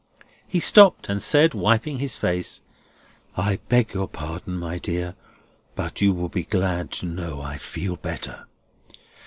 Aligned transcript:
He 0.47 0.59
stopped 0.59 1.09
and 1.09 1.21
said, 1.21 1.53
wiping 1.53 1.99
his 1.99 2.17
face: 2.17 2.63
"I 3.37 3.57
beg 3.69 3.93
your 3.93 4.07
pardon, 4.07 4.55
my 4.57 4.79
dear, 4.79 5.13
but 5.75 6.01
you 6.01 6.11
will 6.11 6.27
be 6.27 6.43
glad 6.43 6.89
to 6.93 7.05
know 7.05 7.39
I 7.39 7.59
feel 7.59 7.97
better. 7.97 8.47